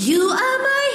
[0.00, 0.90] You are my,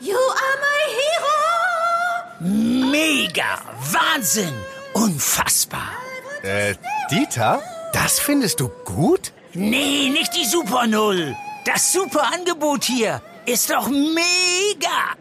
[0.00, 2.90] you are my hero.
[2.90, 3.60] Mega,
[3.92, 4.52] Wahnsinn,
[4.92, 5.92] unfassbar.
[6.42, 6.74] Äh,
[7.12, 7.62] Dieter,
[7.92, 9.30] das findest du gut?
[9.52, 11.36] Nee, nicht die Super Null.
[11.64, 15.14] Das super Angebot hier ist doch mega.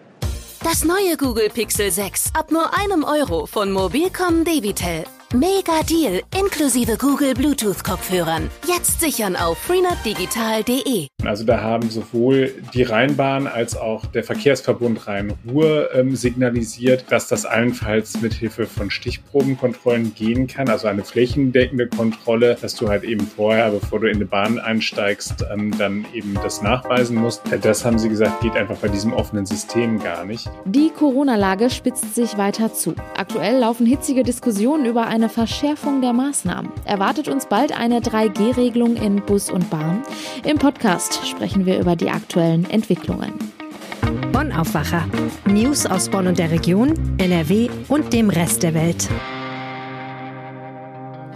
[0.64, 5.04] Das neue Google Pixel 6 ab nur einem Euro von Mobilcom Debitel.
[5.36, 8.52] Mega Deal inklusive Google Bluetooth Kopfhörern.
[8.68, 11.07] Jetzt sichern auf freenetdigital.de.
[11.25, 17.45] Also da haben sowohl die Rheinbahn als auch der Verkehrsverbund Rhein-Ruhr ähm, signalisiert, dass das
[17.45, 23.26] allenfalls mit Hilfe von Stichprobenkontrollen gehen kann, also eine flächendeckende Kontrolle, dass du halt eben
[23.26, 27.41] vorher, bevor du in die Bahn einsteigst, ähm, dann eben das nachweisen musst.
[27.62, 30.48] Das haben sie gesagt, geht einfach bei diesem offenen System gar nicht.
[30.65, 32.93] Die Corona-Lage spitzt sich weiter zu.
[33.18, 36.70] Aktuell laufen hitzige Diskussionen über eine eine Verschärfung der Maßnahmen.
[36.84, 40.04] Erwartet uns bald eine 3G-Regelung in Bus und Bahn.
[40.44, 43.32] Im Podcast sprechen wir über die aktuellen Entwicklungen.
[44.34, 45.07] Bonn Aufwacher.
[45.46, 49.07] News aus Bonn und der Region, NRW und dem Rest der Welt.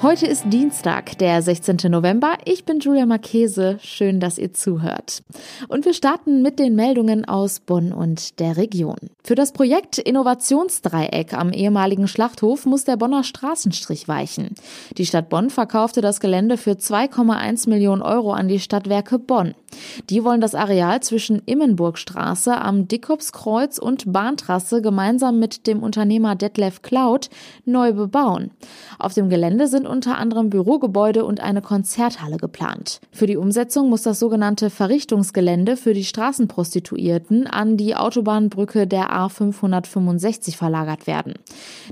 [0.03, 1.89] Heute ist Dienstag, der 16.
[1.89, 2.37] November.
[2.45, 3.79] Ich bin Julia Marchese.
[3.81, 5.23] Schön, dass ihr zuhört.
[5.69, 8.97] Und wir starten mit den Meldungen aus Bonn und der Region.
[9.23, 14.53] Für das Projekt Innovationsdreieck am ehemaligen Schlachthof muss der Bonner Straßenstrich weichen.
[14.97, 19.55] Die Stadt Bonn verkaufte das Gelände für 2,1 Millionen Euro an die Stadtwerke Bonn.
[20.11, 26.83] Die wollen das Areal zwischen Immenburgstraße am Dickopskreuz und Bahntrasse gemeinsam mit dem Unternehmer Detlef
[26.83, 27.29] Cloud
[27.65, 28.51] neu bebauen.
[28.99, 32.99] Auf dem Gelände sind unter anderem Bürogebäude und eine Konzerthalle geplant.
[33.11, 40.55] Für die Umsetzung muss das sogenannte Verrichtungsgelände für die Straßenprostituierten an die Autobahnbrücke der A565
[40.55, 41.33] verlagert werden.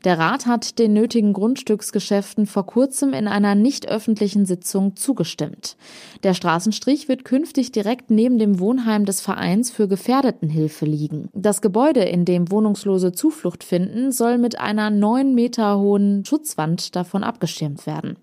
[0.04, 5.78] Der Rat hat den nötigen Grundstücksgeschäften vor kurzem in einer nicht öffentlichen Sitzung zugestimmt.
[6.24, 11.30] Der Straßenstrich wird künftig direkt neben dem Wohnheim des Vereins für Gefährdetenhilfe liegen.
[11.34, 17.24] Das Gebäude, in dem Wohnungslose Zuflucht finden, soll mit einer neun Meter hohen Schutzwand davon
[17.24, 18.18] abgeschirmt werden.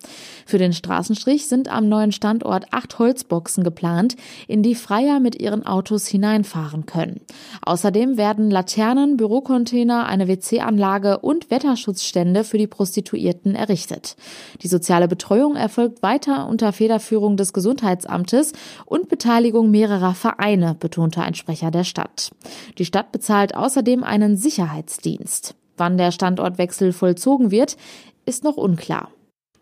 [0.47, 4.17] Für den Straßenstrich sind am neuen Standort acht Holzboxen geplant,
[4.49, 7.21] in die Freier mit ihren Autos hineinfahren können.
[7.65, 14.17] Außerdem werden Laternen, Bürocontainer, eine WC-Anlage und Wetterschutzstände für die Prostituierten errichtet.
[14.63, 18.53] Die soziale Betreuung erfolgt weiter unter Federführung des Gesundheitsamtes
[18.87, 22.31] und Beteiligung mehrerer Vereine, betonte ein Sprecher der Stadt.
[22.79, 25.55] Die Stadt bezahlt außerdem einen Sicherheitsdienst.
[25.77, 27.77] Wann der Standortwechsel vollzogen wird,
[28.25, 29.11] ist noch unklar.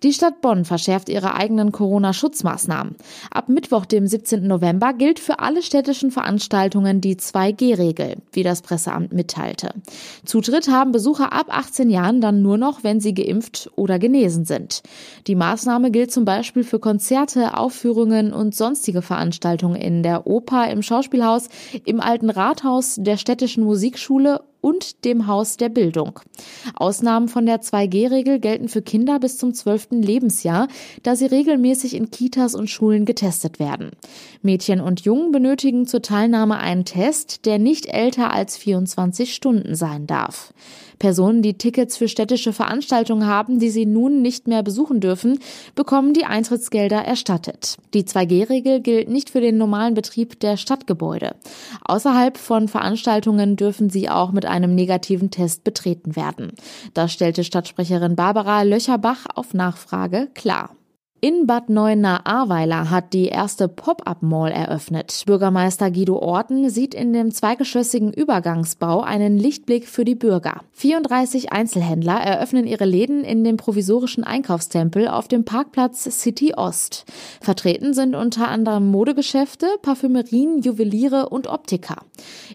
[0.03, 2.97] Die Stadt Bonn verschärft ihre eigenen Corona-Schutzmaßnahmen.
[3.31, 4.47] Ab Mittwoch, dem 17.
[4.47, 9.75] November, gilt für alle städtischen Veranstaltungen die 2G-Regel, wie das Presseamt mitteilte.
[10.25, 14.83] Zutritt haben Besucher ab 18 Jahren dann nur noch, wenn sie geimpft oder genesen sind.
[15.27, 20.81] Die Maßnahme gilt zum Beispiel für Konzerte, Aufführungen und sonstige Veranstaltungen in der Oper, im
[20.81, 21.51] Schauspielhaus,
[21.85, 26.21] im Alten Rathaus, der städtischen Musikschule und dem Haus der Bildung.
[26.75, 29.89] Ausnahmen von der 2G-Regel gelten für Kinder bis zum 12.
[29.93, 30.69] Lebensjahr,
[31.03, 33.91] da sie regelmäßig in Kitas und Schulen getestet werden.
[34.43, 40.07] Mädchen und Jungen benötigen zur Teilnahme einen Test, der nicht älter als 24 Stunden sein
[40.07, 40.53] darf.
[41.01, 45.41] Personen, die Tickets für städtische Veranstaltungen haben, die sie nun nicht mehr besuchen dürfen,
[45.75, 47.79] bekommen die Eintrittsgelder erstattet.
[47.95, 51.35] Die 2G-Regel gilt nicht für den normalen Betrieb der Stadtgebäude.
[51.85, 56.53] Außerhalb von Veranstaltungen dürfen sie auch mit einem negativen Test betreten werden.
[56.95, 60.77] Das stellte Stadtsprecherin Barbara Löcherbach auf Nachfrage klar.
[61.23, 65.25] In Bad Neuenahr-Ahrweiler hat die erste Pop-up-Mall eröffnet.
[65.27, 70.63] Bürgermeister Guido Orten sieht in dem zweigeschossigen Übergangsbau einen Lichtblick für die Bürger.
[70.73, 77.05] 34 Einzelhändler eröffnen ihre Läden in dem provisorischen Einkaufstempel auf dem Parkplatz City Ost.
[77.43, 81.97] Vertreten sind unter anderem Modegeschäfte, Parfümerien, Juweliere und Optiker.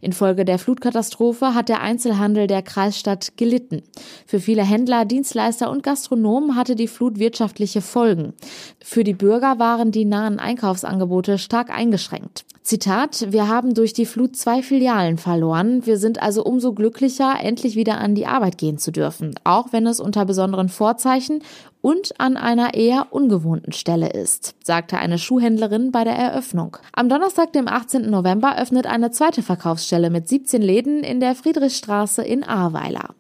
[0.02, 3.84] Infolge der Flutkatastrophe hat der Einzelhandel der Kreisstadt gelitten.
[4.26, 8.34] Für viele Händler, Dienstleister und Gastronomen hatte die Flut wirtschaftliche Folgen.
[8.82, 12.46] Für die Bürger waren die nahen Einkaufsangebote stark eingeschränkt.
[12.66, 15.86] Zitat, wir haben durch die Flut zwei Filialen verloren.
[15.86, 19.86] Wir sind also umso glücklicher, endlich wieder an die Arbeit gehen zu dürfen, auch wenn
[19.86, 21.44] es unter besonderen Vorzeichen
[21.82, 26.78] und an einer eher ungewohnten Stelle ist, sagte eine Schuhhändlerin bei der Eröffnung.
[26.94, 28.10] Am Donnerstag, dem 18.
[28.10, 33.14] November, öffnet eine zweite Verkaufsstelle mit 17 Läden in der Friedrichstraße in Ahrweiler.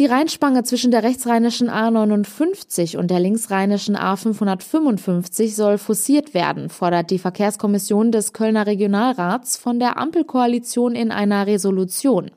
[0.00, 7.18] Die Rheinspange zwischen der rechtsrheinischen A59 und der linksrheinischen A555 soll forciert werden, fordert die
[7.18, 12.30] Verkehrskommission des Kölner Regionalrats von der Ampelkoalition in einer Resolution.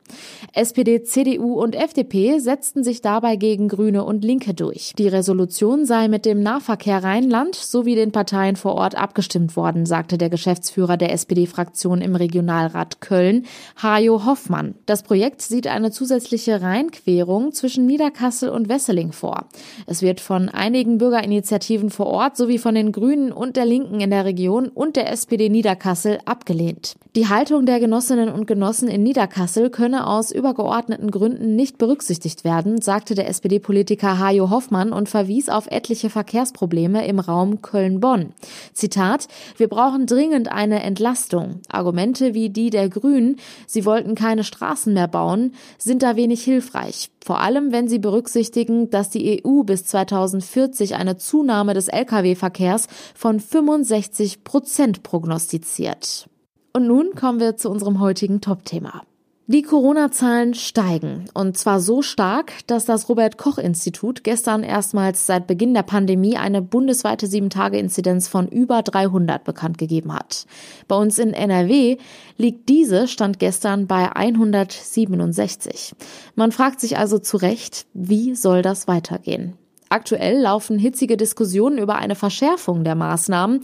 [0.51, 4.91] SPD, CDU und FDP setzten sich dabei gegen Grüne und Linke durch.
[4.97, 10.17] Die Resolution sei mit dem Nahverkehr Rheinland sowie den Parteien vor Ort abgestimmt worden, sagte
[10.17, 13.45] der Geschäftsführer der SPD-Fraktion im Regionalrat Köln,
[13.81, 14.75] Hajo Hoffmann.
[14.85, 19.45] Das Projekt sieht eine zusätzliche Rheinquerung zwischen Niederkassel und Wesseling vor.
[19.87, 24.09] Es wird von einigen Bürgerinitiativen vor Ort sowie von den Grünen und der Linken in
[24.09, 26.95] der Region und der SPD Niederkassel abgelehnt.
[27.15, 32.81] Die Haltung der Genossinnen und Genossen in Niederkassel könne aus übergeordneten Gründen nicht berücksichtigt werden,
[32.81, 38.33] sagte der SPD-Politiker Hajo Hoffmann und verwies auf etliche Verkehrsprobleme im Raum Köln-Bonn.
[38.73, 39.27] Zitat,
[39.57, 41.61] wir brauchen dringend eine Entlastung.
[41.69, 47.11] Argumente wie die der Grünen, sie wollten keine Straßen mehr bauen, sind da wenig hilfreich.
[47.23, 53.39] Vor allem, wenn sie berücksichtigen, dass die EU bis 2040 eine Zunahme des Lkw-Verkehrs von
[53.39, 56.27] 65 Prozent prognostiziert.
[56.73, 59.03] Und nun kommen wir zu unserem heutigen Top-Thema.
[59.45, 61.25] Die Corona-Zahlen steigen.
[61.33, 67.25] Und zwar so stark, dass das Robert-Koch-Institut gestern erstmals seit Beginn der Pandemie eine bundesweite
[67.25, 70.45] 7-Tage-Inzidenz von über 300 bekannt gegeben hat.
[70.87, 71.97] Bei uns in NRW
[72.37, 75.93] liegt diese, stand gestern bei 167.
[76.35, 79.57] Man fragt sich also zu Recht, wie soll das weitergehen?
[79.93, 83.61] Aktuell laufen hitzige Diskussionen über eine Verschärfung der Maßnahmen.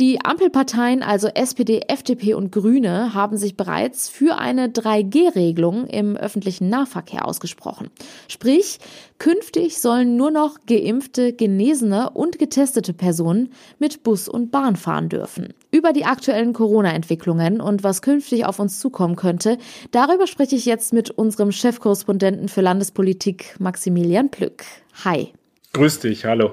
[0.00, 6.70] Die Ampelparteien, also SPD, FDP und Grüne, haben sich bereits für eine 3G-Regelung im öffentlichen
[6.70, 7.90] Nahverkehr ausgesprochen.
[8.26, 8.78] Sprich,
[9.18, 15.52] künftig sollen nur noch geimpfte, genesene und getestete Personen mit Bus und Bahn fahren dürfen.
[15.72, 19.58] Über die aktuellen Corona-Entwicklungen und was künftig auf uns zukommen könnte,
[19.90, 24.64] darüber spreche ich jetzt mit unserem Chefkorrespondenten für Landespolitik Maximilian Plück.
[25.04, 25.34] Hi.
[25.76, 26.52] Grüß dich, hallo.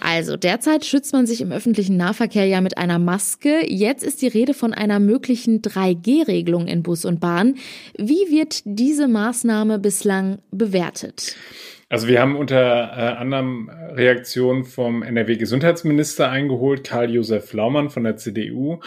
[0.00, 3.66] Also derzeit schützt man sich im öffentlichen Nahverkehr ja mit einer Maske.
[3.68, 7.56] Jetzt ist die Rede von einer möglichen 3G-Regelung in Bus und Bahn.
[7.98, 11.36] Wie wird diese Maßnahme bislang bewertet?
[11.90, 18.80] Also wir haben unter äh, anderem Reaktionen vom NRW-Gesundheitsminister eingeholt, Karl-Josef Laumann von der CDU.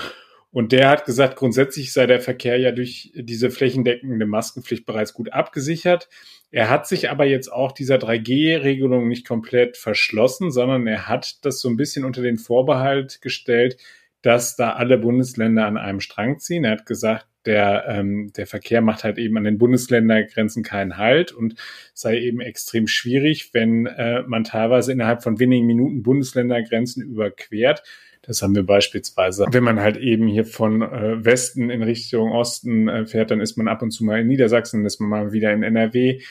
[0.49, 5.31] Und der hat gesagt, grundsätzlich sei der Verkehr ja durch diese flächendeckende Maskenpflicht bereits gut
[5.31, 6.09] abgesichert.
[6.51, 11.59] Er hat sich aber jetzt auch dieser 3G-Regelung nicht komplett verschlossen, sondern er hat das
[11.59, 13.77] so ein bisschen unter den Vorbehalt gestellt,
[14.21, 16.63] dass da alle Bundesländer an einem Strang ziehen.
[16.63, 21.31] Er hat gesagt, der, ähm, der Verkehr macht halt eben an den Bundesländergrenzen keinen Halt
[21.31, 21.55] und
[21.93, 27.83] sei eben extrem schwierig, wenn äh, man teilweise innerhalb von wenigen Minuten Bundesländergrenzen überquert.
[28.27, 32.87] Das haben wir beispielsweise, wenn man halt eben hier von äh, Westen in Richtung Osten
[32.87, 35.31] äh, fährt, dann ist man ab und zu mal in Niedersachsen, dann ist man mal
[35.31, 36.21] wieder in NRW.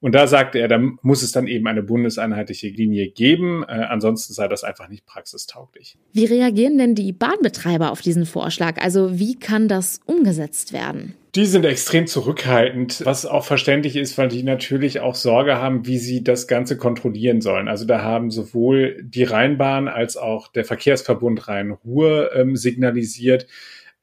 [0.00, 3.64] Und da sagte er, da muss es dann eben eine bundeseinheitliche Linie geben.
[3.64, 5.96] Äh, ansonsten sei das einfach nicht praxistauglich.
[6.12, 8.80] Wie reagieren denn die Bahnbetreiber auf diesen Vorschlag?
[8.80, 11.14] Also wie kann das umgesetzt werden?
[11.36, 15.98] Die sind extrem zurückhaltend, was auch verständlich ist, weil die natürlich auch Sorge haben, wie
[15.98, 17.68] sie das Ganze kontrollieren sollen.
[17.68, 23.46] Also da haben sowohl die Rheinbahn als auch der Verkehrsverbund Rhein-Ruhr ähm, signalisiert,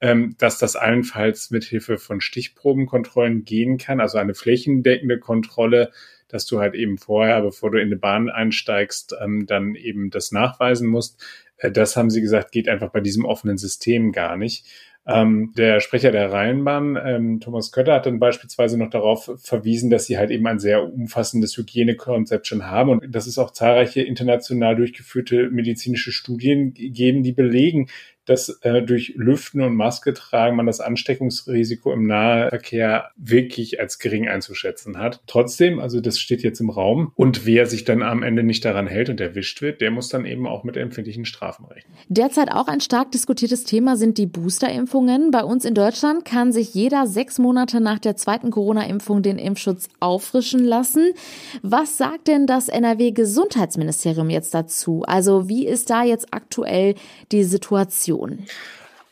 [0.01, 5.91] ähm, dass das allenfalls mit Hilfe von Stichprobenkontrollen gehen kann, also eine flächendeckende Kontrolle,
[6.27, 10.31] dass du halt eben vorher, bevor du in eine Bahn einsteigst, ähm, dann eben das
[10.31, 11.23] nachweisen musst.
[11.57, 14.65] Äh, das haben sie gesagt, geht einfach bei diesem offenen System gar nicht.
[15.09, 20.05] Ähm, der Sprecher der Rheinbahn, ähm, Thomas Kötter, hat dann beispielsweise noch darauf verwiesen, dass
[20.05, 24.75] sie halt eben ein sehr umfassendes Hygienekonzept schon haben und dass es auch zahlreiche international
[24.75, 27.88] durchgeführte medizinische Studien geben, die belegen,
[28.27, 34.28] dass äh, durch Lüften und Maske tragen man das Ansteckungsrisiko im Nahverkehr wirklich als gering
[34.28, 35.21] einzuschätzen hat.
[35.28, 38.85] Trotzdem, also das steht jetzt im Raum und wer sich dann am Ende nicht daran
[38.85, 41.94] hält und erwischt wird, der muss dann eben auch mit empfindlichen Strafen rechnen.
[42.09, 45.31] Derzeit auch ein stark diskutiertes Thema sind die Boosterimpfungen.
[45.31, 49.87] Bei uns in Deutschland kann sich jeder sechs Monate nach der zweiten Corona-Impfung den Impfschutz
[49.99, 51.13] auffrischen lassen.
[51.61, 55.04] Was sagt denn das NRW-Gesundheitsministerium jetzt dazu?
[55.07, 56.95] Also wie ist da jetzt aktuell
[57.31, 58.17] die Situation?
[58.18, 58.45] Region?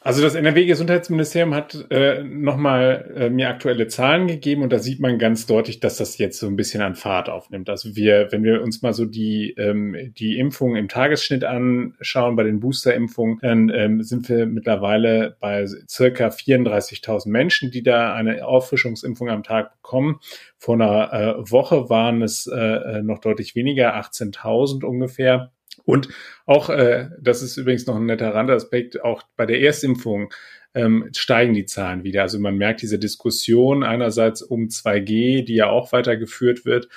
[0.01, 5.17] Also das NRW-Gesundheitsministerium hat äh, nochmal äh, mir aktuelle Zahlen gegeben und da sieht man
[5.17, 7.71] ganz deutlich, dass das jetzt so ein bisschen an Fahrt aufnimmt.
[7.71, 12.43] Also wir, wenn wir uns mal so die, ähm, die Impfungen im Tagesschnitt anschauen, bei
[12.43, 19.31] den Boosterimpfungen, dann ähm, sind wir mittlerweile bei circa 34.000 Menschen, die da eine Auffrischungsimpfung
[19.31, 20.19] am Tag bekommen.
[20.59, 25.51] Vor einer äh, Woche waren es äh, äh noch deutlich weniger, 18.000 ungefähr.
[25.85, 26.09] Und
[26.45, 30.33] auch, äh, das ist übrigens noch ein netter Randaspekt, auch bei der Erstimpfung
[30.73, 32.23] ähm, steigen die Zahlen wieder.
[32.23, 36.89] Also man merkt diese Diskussion einerseits um 2G, die ja auch weitergeführt wird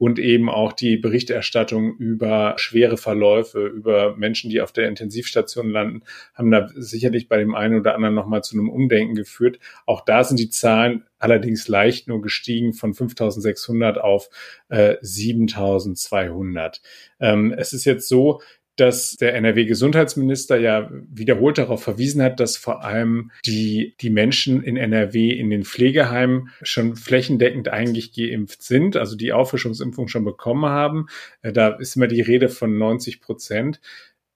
[0.00, 6.04] und eben auch die Berichterstattung über schwere Verläufe, über Menschen, die auf der Intensivstation landen,
[6.32, 9.58] haben da sicherlich bei dem einen oder anderen nochmal zu einem Umdenken geführt.
[9.84, 14.30] Auch da sind die Zahlen allerdings leicht nur gestiegen von 5.600 auf
[14.70, 16.80] äh, 7.200.
[17.20, 18.40] Ähm, es ist jetzt so,
[18.76, 24.76] dass der NRW-Gesundheitsminister ja wiederholt darauf verwiesen hat, dass vor allem die, die Menschen in
[24.76, 31.06] NRW in den Pflegeheimen schon flächendeckend eigentlich geimpft sind, also die Auffrischungsimpfung schon bekommen haben.
[31.42, 33.80] Äh, da ist immer die Rede von 90 Prozent.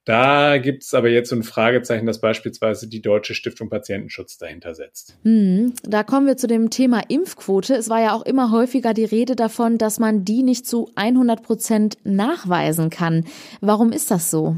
[0.05, 4.75] Da gibt es aber jetzt so ein Fragezeichen, dass beispielsweise die Deutsche Stiftung Patientenschutz dahinter
[4.75, 5.17] setzt.
[5.23, 7.75] Hm, da kommen wir zu dem Thema Impfquote.
[7.75, 11.43] Es war ja auch immer häufiger die Rede davon, dass man die nicht zu 100
[11.43, 13.25] Prozent nachweisen kann.
[13.63, 14.57] Warum ist das so?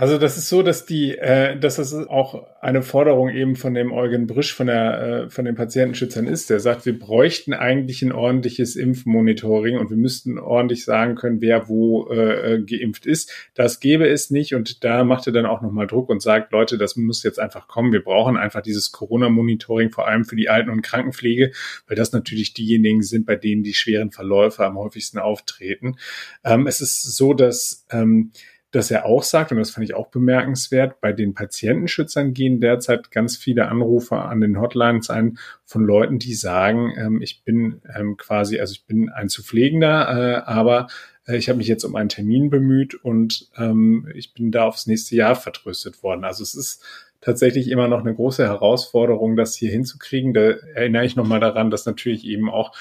[0.00, 3.92] Also das ist so, dass die, äh, dass das auch eine Forderung eben von dem
[3.92, 6.48] Eugen Brisch von der äh, von den Patientenschützern ist.
[6.48, 11.68] Der sagt, wir bräuchten eigentlich ein ordentliches Impfmonitoring und wir müssten ordentlich sagen können, wer
[11.68, 13.30] wo äh, äh geimpft ist.
[13.52, 16.78] Das gäbe es nicht und da macht er dann auch nochmal Druck und sagt, Leute,
[16.78, 17.92] das muss jetzt einfach kommen.
[17.92, 21.52] Wir brauchen einfach dieses Corona-Monitoring, vor allem für die Alten- und Krankenpflege,
[21.88, 25.96] weil das natürlich diejenigen sind, bei denen die schweren Verläufe am häufigsten auftreten.
[26.42, 28.32] Ähm, es ist so, dass ähm,
[28.70, 33.10] dass er auch sagt, und das fand ich auch bemerkenswert, bei den Patientenschützern gehen derzeit
[33.10, 38.16] ganz viele Anrufe an den Hotlines ein von Leuten, die sagen, ähm, ich bin ähm,
[38.16, 40.86] quasi, also ich bin ein zu pflegender, äh, aber
[41.26, 44.86] äh, ich habe mich jetzt um einen Termin bemüht und ähm, ich bin da aufs
[44.86, 46.24] nächste Jahr vertröstet worden.
[46.24, 46.84] Also es ist
[47.20, 50.32] tatsächlich immer noch eine große Herausforderung, das hier hinzukriegen.
[50.32, 52.72] Da erinnere ich nochmal daran, dass natürlich eben auch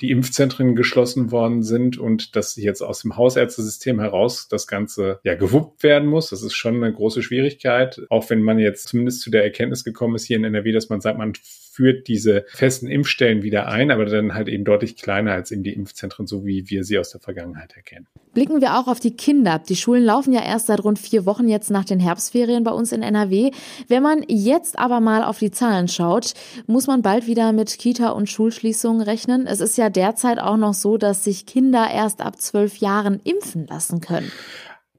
[0.00, 5.34] die Impfzentren geschlossen worden sind und dass jetzt aus dem Hausärztesystem heraus das Ganze ja
[5.34, 6.30] gewuppt werden muss.
[6.30, 10.14] Das ist schon eine große Schwierigkeit, auch wenn man jetzt zumindest zu der Erkenntnis gekommen
[10.14, 11.32] ist hier in NRW, dass man sagt, man
[11.78, 15.72] führt diese festen Impfstellen wieder ein, aber dann halt eben deutlich kleiner als eben die
[15.72, 18.08] Impfzentren, so wie wir sie aus der Vergangenheit erkennen.
[18.34, 19.60] Blicken wir auch auf die Kinder.
[19.60, 22.90] Die Schulen laufen ja erst seit rund vier Wochen jetzt nach den Herbstferien bei uns
[22.90, 23.52] in NRW.
[23.86, 26.34] Wenn man jetzt aber mal auf die Zahlen schaut,
[26.66, 29.46] muss man bald wieder mit Kita- und Schulschließungen rechnen.
[29.46, 33.68] Es ist ja derzeit auch noch so, dass sich Kinder erst ab zwölf Jahren impfen
[33.68, 34.32] lassen können.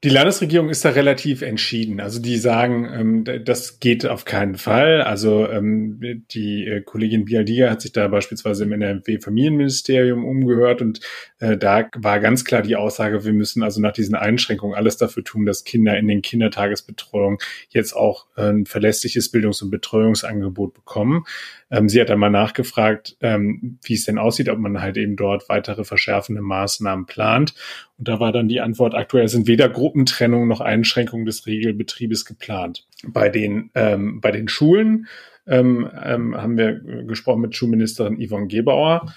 [0.05, 1.99] Die Landesregierung ist da relativ entschieden.
[1.99, 5.01] Also die sagen, ähm, das geht auf keinen Fall.
[5.01, 11.01] Also ähm, die äh, Kollegin Bialdiga hat sich da beispielsweise im NRW-Familienministerium umgehört und
[11.39, 15.25] äh, da war ganz klar die Aussage, wir müssen also nach diesen Einschränkungen alles dafür
[15.25, 21.25] tun, dass Kinder in den Kindertagesbetreuungen jetzt auch äh, ein verlässliches Bildungs- und Betreuungsangebot bekommen.
[21.71, 25.15] Ähm, sie hat dann mal nachgefragt, ähm, wie es denn aussieht, ob man halt eben
[25.15, 27.53] dort weitere verschärfende Maßnahmen plant.
[27.97, 32.87] Und da war dann die Antwort, aktuell sind weder Gruppentrennung noch Einschränkungen des Regelbetriebes geplant.
[33.07, 35.07] Bei den, ähm, bei den Schulen
[35.47, 39.13] ähm, ähm, haben wir gesprochen mit Schulministerin Yvonne Gebauer.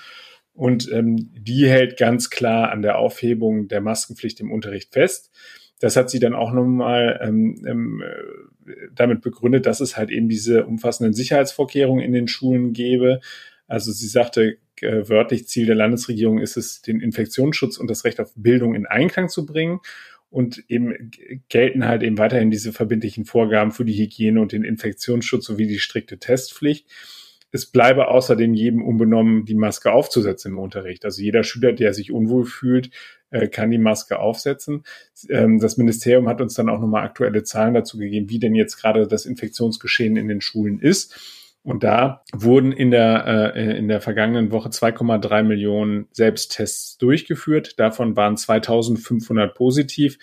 [0.55, 5.31] Und ähm, die hält ganz klar an der Aufhebung der Maskenpflicht im Unterricht fest.
[5.83, 8.03] Das hat sie dann auch nochmal ähm, ähm,
[8.95, 13.19] damit begründet, dass es halt eben diese umfassenden Sicherheitsvorkehrungen in den Schulen gäbe.
[13.67, 18.21] Also sie sagte, äh, wörtlich Ziel der Landesregierung ist es, den Infektionsschutz und das Recht
[18.21, 19.81] auf Bildung in Einklang zu bringen.
[20.31, 21.11] Und eben
[21.49, 25.81] gelten halt eben weiterhin diese verbindlichen Vorgaben für die Hygiene und den Infektionsschutz sowie die
[25.81, 26.87] strikte Testpflicht.
[27.51, 31.05] Es bleibe außerdem jedem unbenommen, die Maske aufzusetzen im Unterricht.
[31.05, 32.91] Also jeder Schüler, der sich unwohl fühlt,
[33.33, 34.85] äh, kann die Maske aufsetzen.
[35.29, 38.77] Ähm, das Ministerium hat uns dann auch nochmal aktuelle Zahlen dazu gegeben, wie denn jetzt
[38.77, 41.19] gerade das Infektionsgeschehen in den Schulen ist.
[41.65, 47.79] Und da wurden in der, äh, in der vergangenen Woche 2,3 Millionen Selbsttests durchgeführt.
[47.79, 50.19] Davon waren 2500 positiv.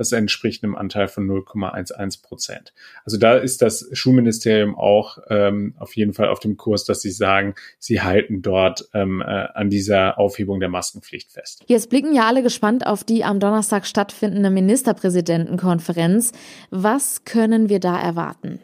[0.00, 2.72] Das entspricht einem Anteil von 0,11 Prozent.
[3.04, 7.10] Also da ist das Schulministerium auch ähm, auf jeden Fall auf dem Kurs, dass sie
[7.10, 11.64] sagen, sie halten dort ähm, äh, an dieser Aufhebung der Maskenpflicht fest.
[11.66, 16.32] Jetzt blicken ja alle gespannt auf die am Donnerstag stattfindende Ministerpräsidentenkonferenz.
[16.70, 18.58] Was können wir da erwarten?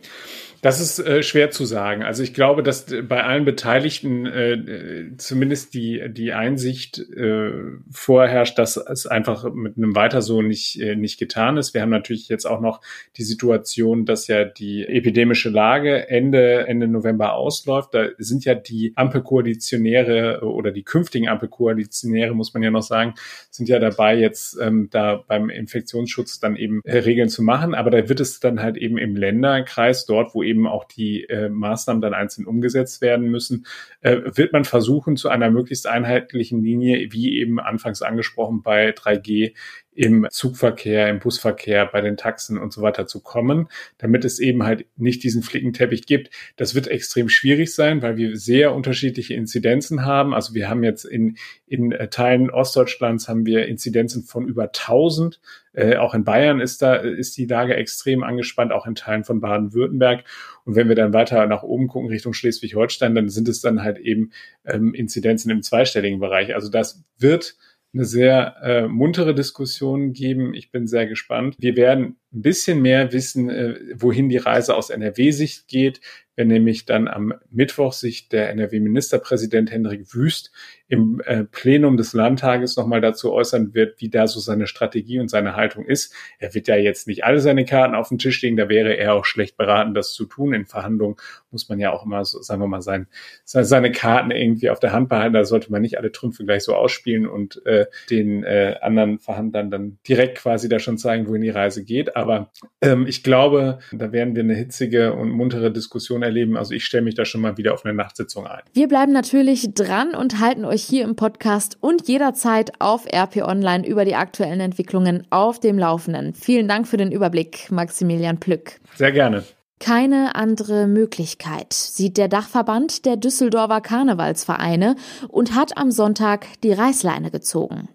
[0.66, 2.02] Das ist äh, schwer zu sagen.
[2.02, 7.52] Also ich glaube, dass bei allen Beteiligten äh, zumindest die, die Einsicht äh,
[7.92, 11.72] vorherrscht, dass es einfach mit einem Weiter so nicht, äh, nicht getan ist.
[11.72, 12.80] Wir haben natürlich jetzt auch noch
[13.16, 17.94] die Situation, dass ja die epidemische Lage Ende, Ende November ausläuft.
[17.94, 23.14] Da sind ja die Ampelkoalitionäre oder die künftigen Ampelkoalitionäre, muss man ja noch sagen,
[23.52, 27.72] sind ja dabei, jetzt ähm, da beim Infektionsschutz dann eben äh, Regeln zu machen.
[27.72, 31.24] Aber da wird es dann halt eben im Länderkreis, dort, wo eben eben auch die
[31.24, 33.66] äh, Maßnahmen dann einzeln umgesetzt werden müssen,
[34.00, 39.54] äh, wird man versuchen, zu einer möglichst einheitlichen Linie, wie eben anfangs angesprochen bei 3G,
[39.96, 44.62] im Zugverkehr, im Busverkehr, bei den Taxen und so weiter zu kommen, damit es eben
[44.62, 46.30] halt nicht diesen Flickenteppich gibt.
[46.56, 50.34] Das wird extrem schwierig sein, weil wir sehr unterschiedliche Inzidenzen haben.
[50.34, 51.36] Also wir haben jetzt in,
[51.66, 55.40] in äh, Teilen Ostdeutschlands haben wir Inzidenzen von über 1000.
[55.72, 59.40] Äh, auch in Bayern ist da, ist die Lage extrem angespannt, auch in Teilen von
[59.40, 60.24] Baden-Württemberg.
[60.64, 63.98] Und wenn wir dann weiter nach oben gucken Richtung Schleswig-Holstein, dann sind es dann halt
[63.98, 64.32] eben
[64.66, 66.54] ähm, Inzidenzen im zweistelligen Bereich.
[66.54, 67.56] Also das wird
[67.96, 70.52] eine sehr äh, muntere Diskussion geben.
[70.54, 71.56] Ich bin sehr gespannt.
[71.58, 76.00] Wir werden ein bisschen mehr wissen, äh, wohin die Reise aus NRW-Sicht geht,
[76.36, 80.52] wenn nämlich dann am Mittwoch sich der NRW-Ministerpräsident Hendrik Wüst
[80.88, 85.28] im äh, Plenum des Landtages nochmal dazu äußern wird, wie da so seine Strategie und
[85.28, 86.14] seine Haltung ist.
[86.38, 89.14] Er wird ja jetzt nicht alle seine Karten auf den Tisch legen, da wäre er
[89.14, 90.54] auch schlecht beraten, das zu tun.
[90.54, 91.16] In Verhandlungen
[91.50, 93.08] muss man ja auch immer, so, sagen wir mal, sein,
[93.44, 95.34] seine Karten irgendwie auf der Hand behalten.
[95.34, 99.70] Da sollte man nicht alle Trümpfe gleich so ausspielen und äh, den äh, anderen Verhandlern
[99.70, 102.14] dann direkt quasi da schon zeigen, wohin die Reise geht.
[102.14, 106.56] Aber ähm, ich glaube, da werden wir eine hitzige und muntere Diskussion erleben.
[106.56, 108.60] Also ich stelle mich da schon mal wieder auf eine Nachtsitzung ein.
[108.74, 113.86] Wir bleiben natürlich dran und halten euch hier im Podcast und jederzeit auf RP Online
[113.86, 116.34] über die aktuellen Entwicklungen auf dem Laufenden.
[116.34, 118.80] Vielen Dank für den Überblick, Maximilian Plück.
[118.96, 119.44] Sehr gerne.
[119.78, 124.96] Keine andere Möglichkeit sieht der Dachverband der Düsseldorfer Karnevalsvereine
[125.28, 127.88] und hat am Sonntag die Reißleine gezogen.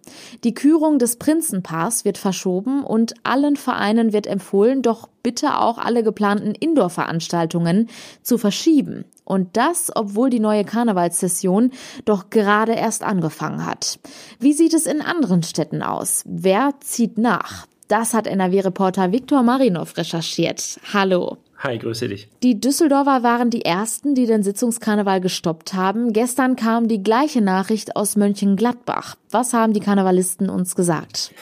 [0.43, 6.03] Die Kürung des Prinzenpaars wird verschoben und allen Vereinen wird empfohlen, doch bitte auch alle
[6.03, 7.89] geplanten Indoor-Veranstaltungen
[8.21, 9.05] zu verschieben.
[9.25, 11.71] Und das, obwohl die neue Karnevalssession
[12.05, 13.99] doch gerade erst angefangen hat.
[14.39, 16.23] Wie sieht es in anderen Städten aus?
[16.27, 17.65] Wer zieht nach?
[17.87, 20.79] Das hat NRW-Reporter Viktor Marinov recherchiert.
[20.93, 21.37] Hallo.
[21.63, 22.27] Hi, grüße dich.
[22.41, 26.11] Die Düsseldorfer waren die ersten, die den Sitzungskarneval gestoppt haben.
[26.11, 29.15] Gestern kam die gleiche Nachricht aus Mönchengladbach.
[29.29, 31.35] Was haben die Karnevalisten uns gesagt?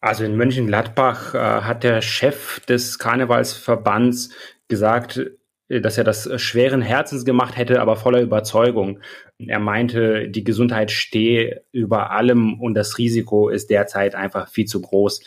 [0.00, 4.30] Also in Mönchengladbach äh, hat der Chef des Karnevalsverbands
[4.68, 5.20] gesagt,
[5.68, 9.00] äh, dass er das schweren Herzens gemacht hätte, aber voller Überzeugung.
[9.36, 14.80] Er meinte, die Gesundheit stehe über allem und das Risiko ist derzeit einfach viel zu
[14.80, 15.20] groß.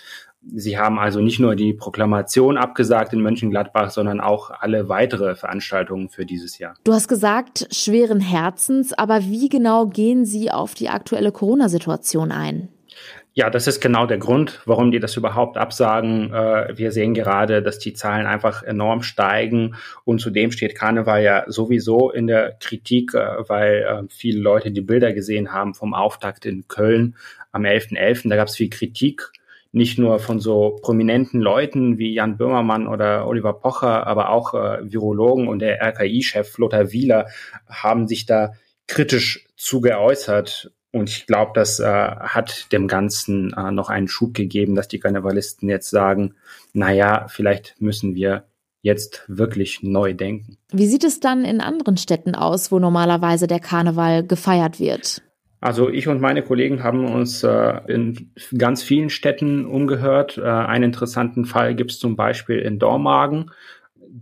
[0.44, 6.10] Sie haben also nicht nur die Proklamation abgesagt in Mönchengladbach, sondern auch alle weitere Veranstaltungen
[6.10, 6.76] für dieses Jahr.
[6.84, 12.70] Du hast gesagt, schweren Herzens, aber wie genau gehen Sie auf die aktuelle Corona-Situation ein?
[13.34, 16.34] Ja, das ist genau der Grund, warum die das überhaupt absagen.
[16.34, 21.46] Äh, wir sehen gerade, dass die Zahlen einfach enorm steigen und zudem steht Karneval ja
[21.48, 26.46] sowieso in der Kritik, äh, weil äh, viele Leute die Bilder gesehen haben vom Auftakt
[26.46, 27.16] in Köln
[27.54, 27.98] am 11.11.
[27.98, 28.30] .11.
[28.30, 29.32] Da gab es viel Kritik
[29.72, 34.80] nicht nur von so prominenten Leuten wie Jan Böhmermann oder Oliver Pocher, aber auch äh,
[34.92, 37.28] Virologen und der RKI-Chef Lothar Wieler
[37.70, 38.54] haben sich da
[38.88, 40.72] kritisch zu geäußert.
[40.92, 45.00] Und ich glaube, das äh, hat dem Ganzen äh, noch einen Schub gegeben, dass die
[45.00, 46.36] Karnevalisten jetzt sagen,
[46.74, 48.44] naja, vielleicht müssen wir
[48.82, 50.58] jetzt wirklich neu denken.
[50.72, 55.22] Wie sieht es dann in anderen Städten aus, wo normalerweise der Karneval gefeiert wird?
[55.62, 60.40] Also ich und meine Kollegen haben uns äh, in ganz vielen Städten umgehört.
[60.40, 63.52] Äh, einen interessanten Fall gibt es zum Beispiel in Dormagen.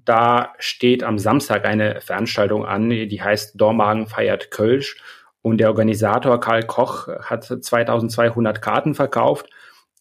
[0.04, 4.98] Da steht am Samstag eine Veranstaltung an, die heißt Dormagen feiert Kölsch.
[5.42, 9.50] Und der Organisator Karl Koch hat 2200 Karten verkauft.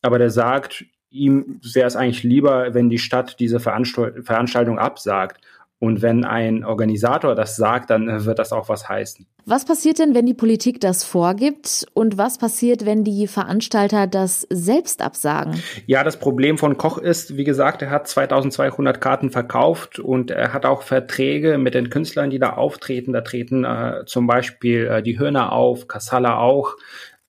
[0.03, 5.41] Aber der sagt, ihm wäre es eigentlich lieber, wenn die Stadt diese Veranstaltung absagt.
[5.79, 9.27] Und wenn ein Organisator das sagt, dann wird das auch was heißen.
[9.51, 11.87] Was passiert denn, wenn die Politik das vorgibt?
[11.95, 15.63] Und was passiert, wenn die Veranstalter das selbst absagen?
[15.87, 20.53] Ja, das Problem von Koch ist, wie gesagt, er hat 2200 Karten verkauft und er
[20.53, 23.15] hat auch Verträge mit den Künstlern, die da auftreten.
[23.15, 26.77] Da treten äh, zum Beispiel äh, die Hörner auf, Kassala auch.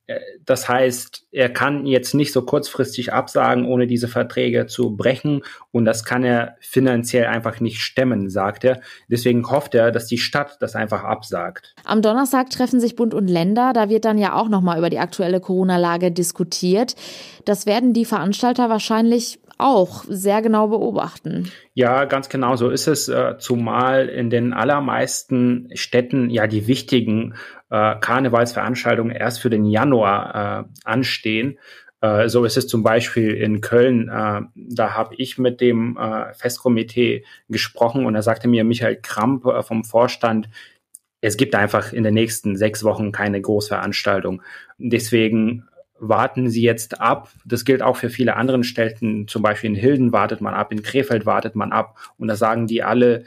[0.10, 5.44] Äh, das heißt, er kann jetzt nicht so kurzfristig absagen, ohne diese Verträge zu brechen.
[5.72, 8.82] Und das kann er finanziell einfach nicht stemmen, sagt er.
[9.08, 11.76] Deswegen hofft er, dass die Stadt das einfach absagt.
[11.86, 13.72] Am Donnerstag treffen sich Bund und Länder.
[13.74, 16.96] Da wird dann ja auch nochmal über die aktuelle Corona-Lage diskutiert.
[17.46, 21.52] Das werden die Veranstalter wahrscheinlich auch sehr genau beobachten.
[21.74, 27.36] Ja, ganz genau so ist es, äh, zumal in den allermeisten Städten ja die wichtigen
[27.70, 31.60] äh, Karnevalsveranstaltungen erst für den Januar äh, anstehen.
[32.28, 34.08] So ist es zum Beispiel in Köln.
[34.56, 36.00] Da habe ich mit dem
[36.32, 40.48] Festkomitee gesprochen und da sagte mir Michael Kramp vom Vorstand,
[41.20, 44.42] es gibt einfach in den nächsten sechs Wochen keine Großveranstaltung.
[44.78, 45.68] Deswegen
[46.00, 47.30] warten Sie jetzt ab.
[47.46, 49.28] Das gilt auch für viele anderen Städten.
[49.28, 51.98] Zum Beispiel in Hilden wartet man ab, in Krefeld wartet man ab.
[52.18, 53.24] Und da sagen die alle,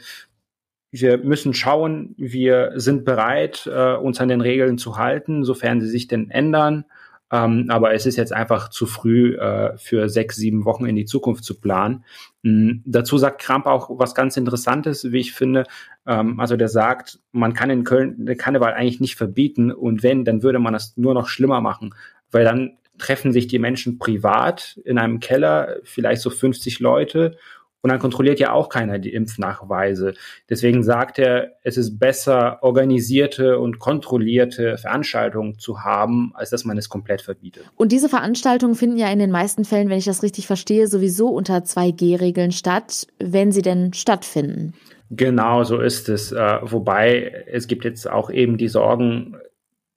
[0.91, 5.89] wir müssen schauen, wir sind bereit, äh, uns an den Regeln zu halten, sofern sie
[5.89, 6.85] sich denn ändern.
[7.33, 11.05] Ähm, aber es ist jetzt einfach zu früh äh, für sechs, sieben Wochen in die
[11.05, 12.05] Zukunft zu planen.
[12.43, 12.83] Mhm.
[12.85, 15.63] Dazu sagt Kramp auch was ganz Interessantes, wie ich finde.
[16.05, 20.25] Ähm, also der sagt, man kann in Köln den Karneval eigentlich nicht verbieten und wenn,
[20.25, 21.95] dann würde man das nur noch schlimmer machen,
[22.33, 27.37] weil dann treffen sich die Menschen privat in einem Keller, vielleicht so 50 Leute
[27.83, 30.13] und dann kontrolliert ja auch keiner die Impfnachweise.
[30.49, 36.77] Deswegen sagt er, es ist besser, organisierte und kontrollierte Veranstaltungen zu haben, als dass man
[36.77, 37.65] es komplett verbietet.
[37.75, 41.27] Und diese Veranstaltungen finden ja in den meisten Fällen, wenn ich das richtig verstehe, sowieso
[41.27, 44.73] unter 2G-Regeln statt, wenn sie denn stattfinden.
[45.09, 46.31] Genau, so ist es.
[46.31, 49.35] Äh, wobei es gibt jetzt auch eben die Sorgen,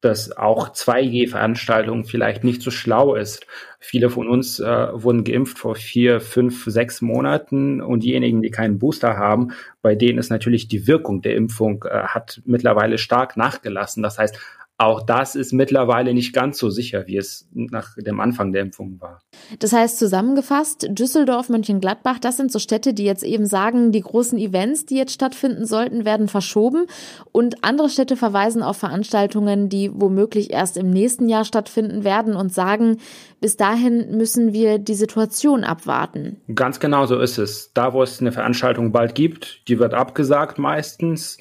[0.06, 3.46] dass auch 2G-Veranstaltungen vielleicht nicht so schlau ist.
[3.80, 8.78] Viele von uns äh, wurden geimpft vor vier, fünf, sechs Monaten und diejenigen, die keinen
[8.78, 14.02] Booster haben, bei denen ist natürlich die Wirkung der Impfung äh, hat mittlerweile stark nachgelassen.
[14.02, 14.38] Das heißt,
[14.78, 19.00] auch das ist mittlerweile nicht ganz so sicher, wie es nach dem Anfang der Impfung
[19.00, 19.20] war.
[19.58, 24.38] Das heißt zusammengefasst, Düsseldorf, Mönchengladbach, das sind so Städte, die jetzt eben sagen, die großen
[24.38, 26.86] Events, die jetzt stattfinden sollten, werden verschoben.
[27.32, 32.52] Und andere Städte verweisen auf Veranstaltungen, die womöglich erst im nächsten Jahr stattfinden werden und
[32.52, 32.98] sagen,
[33.40, 36.42] bis dahin müssen wir die Situation abwarten.
[36.54, 37.72] Ganz genau so ist es.
[37.72, 41.38] Da, wo es eine Veranstaltung bald gibt, die wird abgesagt meistens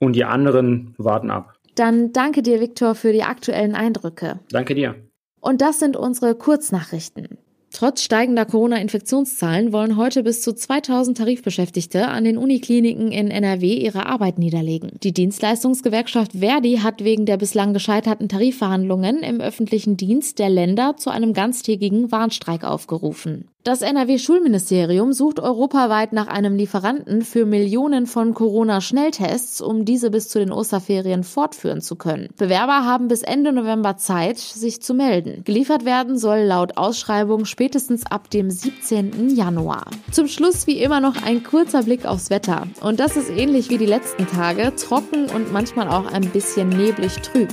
[0.00, 1.51] und die anderen warten ab.
[1.74, 4.40] Dann danke dir, Viktor, für die aktuellen Eindrücke.
[4.50, 4.94] Danke dir.
[5.40, 7.38] Und das sind unsere Kurznachrichten.
[7.72, 14.04] Trotz steigender Corona-Infektionszahlen wollen heute bis zu 2000 Tarifbeschäftigte an den Unikliniken in NRW ihre
[14.04, 14.92] Arbeit niederlegen.
[15.02, 21.08] Die Dienstleistungsgewerkschaft Verdi hat wegen der bislang gescheiterten Tarifverhandlungen im öffentlichen Dienst der Länder zu
[21.08, 23.48] einem ganztägigen Warnstreik aufgerufen.
[23.64, 30.40] Das NRW-Schulministerium sucht europaweit nach einem Lieferanten für Millionen von Corona-Schnelltests, um diese bis zu
[30.40, 32.30] den Osterferien fortführen zu können.
[32.36, 35.44] Bewerber haben bis Ende November Zeit, sich zu melden.
[35.44, 39.28] Geliefert werden soll laut Ausschreibung spätestens ab dem 17.
[39.28, 39.84] Januar.
[40.10, 42.66] Zum Schluss wie immer noch ein kurzer Blick aufs Wetter.
[42.80, 47.14] Und das ist ähnlich wie die letzten Tage, trocken und manchmal auch ein bisschen neblig
[47.20, 47.50] trüb.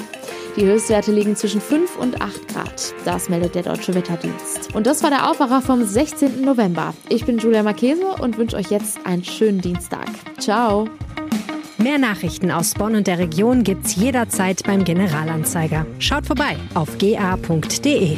[0.56, 2.94] Die Höchstwerte liegen zwischen 5 und 8 Grad.
[3.06, 4.74] Das meldet der Deutsche Wetterdienst.
[4.74, 6.42] Und das war der Aufwacher vom 16.
[6.42, 6.94] November.
[7.08, 10.08] Ich bin Julia Marchese und wünsche euch jetzt einen schönen Dienstag.
[10.40, 10.88] Ciao.
[11.78, 15.86] Mehr Nachrichten aus Bonn und der Region gibt's jederzeit beim Generalanzeiger.
[16.00, 18.18] Schaut vorbei auf ga.de.